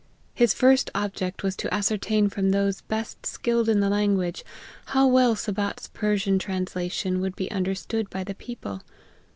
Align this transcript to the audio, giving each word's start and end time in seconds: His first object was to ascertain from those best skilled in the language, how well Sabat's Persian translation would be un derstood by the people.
His 0.33 0.51
first 0.55 0.89
object 0.95 1.43
was 1.43 1.55
to 1.57 1.71
ascertain 1.71 2.27
from 2.27 2.49
those 2.49 2.81
best 2.81 3.23
skilled 3.23 3.69
in 3.69 3.81
the 3.81 3.87
language, 3.91 4.43
how 4.87 5.05
well 5.05 5.35
Sabat's 5.35 5.89
Persian 5.89 6.39
translation 6.39 7.21
would 7.21 7.35
be 7.35 7.51
un 7.51 7.65
derstood 7.65 8.09
by 8.09 8.23
the 8.23 8.33
people. 8.33 8.81